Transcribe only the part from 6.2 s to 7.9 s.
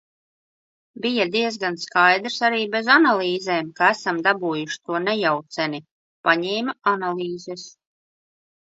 Paņēma analīzes.